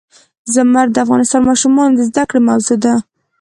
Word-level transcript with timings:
زمرد 0.53 0.89
د 0.93 0.97
افغان 1.03 1.21
ماشومانو 1.49 1.93
د 1.95 1.99
زده 2.09 2.23
کړې 2.29 2.39
موضوع 2.47 2.77
ده. 2.83 2.93